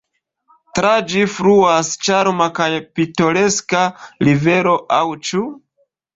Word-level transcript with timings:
Tra 0.77 0.93
ĝi 1.11 1.19
fluas 1.33 1.91
ĉarma 2.07 2.47
kaj 2.61 2.71
pitoreska 3.01 3.85
rivero– 4.31 4.75
aŭ 4.99 5.05
ĉu? 5.31 5.47